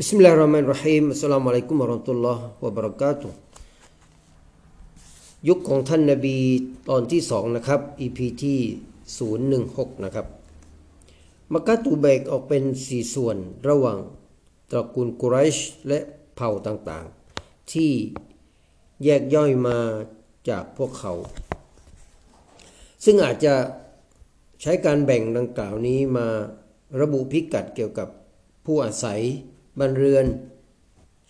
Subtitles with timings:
[0.00, 2.56] Bismillahirrahmanirrahim Assalamualaikum warahmatullahi
[3.02, 3.28] กะตุ
[5.48, 6.38] ยุคของท่านนาบี
[6.88, 8.60] ตอนที่สองนะครับ EP ที่
[9.30, 10.26] 016 นะครับ
[11.52, 13.36] มักกะตูเบกออกเป็น 4 ส่วน
[13.68, 13.98] ระหว่าง
[14.70, 15.58] ตระกูลกุไรช
[15.88, 15.98] และ
[16.34, 17.92] เผ่าต่างๆ ที่
[19.04, 19.78] แยกย่อยมา
[20.48, 21.12] จากพวกเขา
[23.04, 23.54] ซึ่งอาจจะ
[24.62, 26.28] ใช้การแบ่งดังกล่าวนี้มา
[27.00, 28.08] ระบุพิกัดเกี่ยวกับ
[28.64, 29.22] ผู้อาศัย
[29.78, 30.26] บ้านเรือน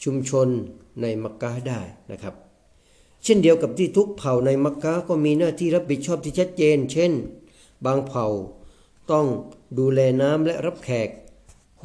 [0.02, 0.48] ชุมชน
[1.00, 2.34] ในมักกะได้นะครับ
[3.22, 7.12] เช่นเดียวกับที่ทุกเผ่าในมักกะก็มีหน้าที่รับผิดชอบที่ชัดเจน เช่น
[7.84, 8.26] บางเผ่า
[9.10, 9.26] ต้อง
[9.78, 11.08] ดูแลน้ำและรับแขก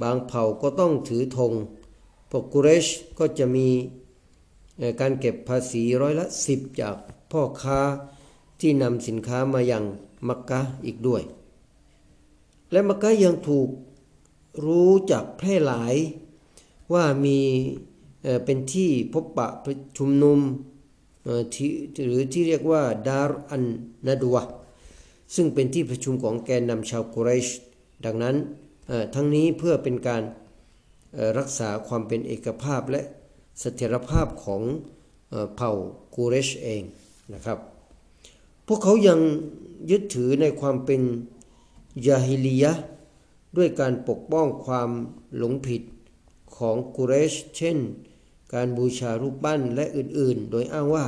[0.02, 1.54] บางเผ่าก็ต้องถือธง
[2.30, 2.88] พวกกุเรช
[3.20, 3.68] ก็จะมี
[5.00, 6.96] การเก็บภาษีร้อยละสิบจาก
[7.32, 7.80] พ่อค้า
[8.60, 9.84] ที่นำสินค้ามายัง
[10.28, 11.24] มักกะอีกด้วย
[12.72, 13.70] และมักกะยังถูก
[14.66, 15.96] รู้จักแพร่หลาย
[16.94, 17.40] ว่ามี
[18.46, 20.40] เป็นที่พบปะประชุมนุม
[22.08, 23.64] หรือที่เรียกว่าดารอัน
[24.08, 24.44] นาดวะ
[25.36, 27.48] ซึ่งเป็นที่ประชุมของแกนนำชาวกุเรช
[28.06, 28.36] ดังนั้น
[29.16, 30.24] ทั้งนี้เพื่อเป็นการ
[31.38, 33.02] รักษาความเป็นเอกภาพและ
[33.60, 34.62] เสถียรภาพของ
[35.56, 35.72] เผ่า
[36.16, 36.82] กูเรชเอง
[37.34, 37.60] นะครับ
[38.68, 39.20] พวกเขายัง
[39.92, 41.02] ยึดถือในความเป็น
[42.08, 42.74] ยาฮิลียะ
[43.58, 44.90] ด้วยการปกป้องความ
[45.38, 45.82] หลงผิด
[46.58, 47.78] ของกุเรช เช่น
[48.54, 51.06] การบูชารูปปั้นและอื่นๆ โดยอ้างว่า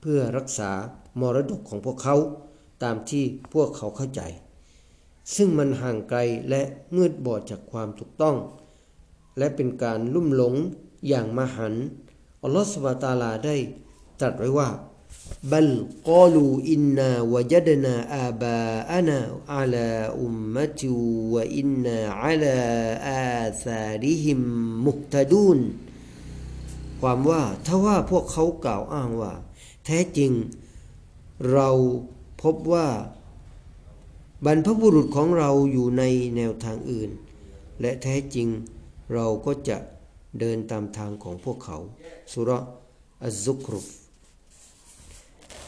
[0.00, 0.70] เพื่อรักษา
[1.20, 2.16] มรดกของพวกเขา
[2.82, 4.22] ตามที่พวกเขาเข้าใจ
[5.36, 6.18] ซึ่งมันห่างไกล
[6.50, 6.62] และ
[6.96, 8.36] มืดบอดจากความถูกต้อง
[9.38, 10.54] และเป็นการลุ่มหลง
[11.08, 11.74] อย่างมหัน
[12.42, 13.56] อัลลอฮฺสุบตาลาได้
[14.20, 14.68] ตรัสไว้ว่า
[15.50, 15.72] บัล
[16.08, 18.58] กอลูอินนาวจัดนาอาบา
[18.92, 19.18] อานา
[19.54, 20.88] อัลาอุมมะติ
[21.32, 22.58] วะอินนาอัลา
[23.08, 24.40] อาซาริฮิม
[24.86, 25.58] มุฮตดูน
[27.00, 29.32] ความว่าถ้าว่าพวกเขากล่าวอ้างว่า
[29.84, 30.32] แท้จริง
[31.52, 31.68] เรา
[32.42, 32.88] พบว่า
[34.44, 36.02] บรรพบุรุษของเราอยู่ใน
[36.36, 37.10] แนวทางอื่น
[37.80, 38.48] และแท้จริง
[39.14, 39.76] เราก็จะ
[40.40, 41.78] เดินตามทางของพวกเขา
[42.32, 42.50] สุร
[43.24, 43.88] อัซซุกรุฟ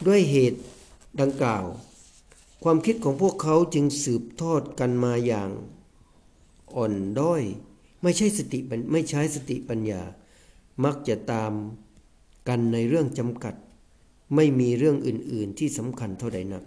[0.05, 0.59] ด้วยเหตุ
[1.21, 1.65] ดังกล่าว
[2.63, 5.49] ความคิดของพวกเขาจึงสืบทอดกันมาอย่าง
[6.75, 7.43] อ่อนด้อย
[8.01, 8.59] ไม่ใช่สติ
[8.91, 10.01] ไม่ใช้สติปัญญา
[10.83, 11.53] มักจะตาม
[12.47, 13.55] กันในเรื่องจำกัด
[14.35, 16.63] ไม่มีเรื่องอื่น ๆ ที่สำคัญเท่าใดนัก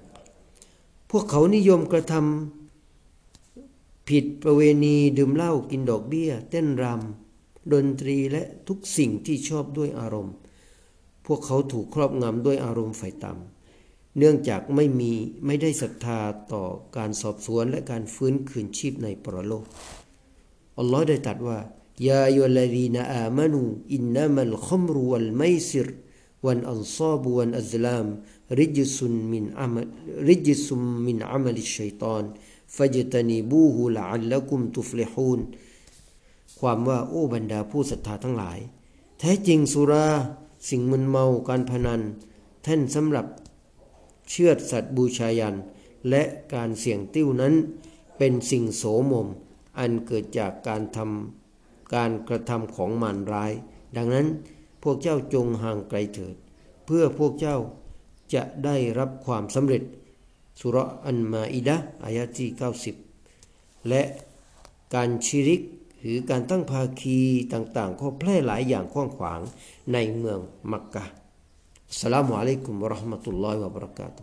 [1.10, 10.34] พวกเขานิยมกระทำผิดประเวณีดื่มเหล้ากินดอกเบี้ย เต้นรำดนตรีและทุกสิ่งที่ชอบด้วยอารมณ์
[11.34, 15.12] วกเขาถูกครอบงำด้วยอารมณ์ไฟต่ำเนื่องจากไม่มี
[15.46, 16.20] ไม่ได้ศรัทธา
[16.52, 16.64] ต่อ
[16.96, 19.64] การสอบสวนและการฟื้นคืนชีพในปรโลก
[20.78, 21.58] อัลลอฮ์ได้ตรัสว่า
[22.08, 23.60] ยาโยลลีนาอามานู
[23.94, 25.88] อินนามัลขมรุวัลไมซิร
[26.46, 28.06] วันอัลซาบวันอัลลาม
[28.60, 29.74] ริจซุนมินอาม
[30.28, 32.24] ริจซุมมินอามัลิชัยตาน
[32.76, 35.40] ฟัจตนีบูฮูละอัลละกุมตุฟลิฮูน
[36.58, 38.58] ความว่าโอ้บรรดาผู้ศรัทธาทั้งหลาย
[39.18, 40.06] แท้จริงสุรา
[40.68, 42.00] สิ่งมึนเมาการพนัน
[42.62, 43.26] แท่นสำหรับ
[44.30, 45.56] เชื่อสัตว์บูชายัน
[46.10, 46.22] และ
[46.54, 47.54] การเสี่ยงติ้วนั้น
[48.18, 49.28] เป็นสิ่งโสมม
[49.78, 53.52] อันเกิดจากการทำการกระทำของมารร้าย
[53.96, 54.26] ดังนั้น
[54.82, 56.36] พวกเจ้าจงห่างไกลเถิด
[56.86, 57.56] เพื่อพวกเจ้า
[58.34, 59.82] จะได้รับความสำเร็จ
[60.60, 60.76] สุร
[61.06, 62.48] อันมาอิดะอายะที่
[63.18, 64.02] 90 และ
[64.94, 65.60] การชิริก
[66.00, 67.18] หรือการตั้งภาคี
[67.52, 69.40] ต่างๆ ก็แพร่หลายอย่างกว้างขวาง
[69.92, 70.38] ในเมือง
[70.72, 71.04] มักกะ
[71.98, 74.22] สลามุอะลัยกุมวะราะห์มะตุลลอฮิวะบะเราะกาตุ